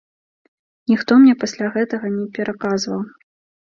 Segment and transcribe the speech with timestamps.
[0.93, 3.09] Ніхто мне пасля гэтага не пераказваў.